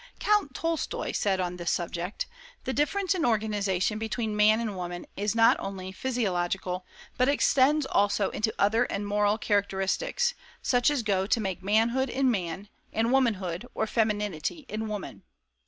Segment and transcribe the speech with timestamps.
[0.17, 2.25] Count Tolstoi said on this subject:
[2.63, 6.83] "The difference in organization between man and woman is not only physiological
[7.19, 10.33] but extends also into other and moral characteristics,
[10.63, 15.21] such as go to make manhood in man, and womanhood (or femininity) in woman.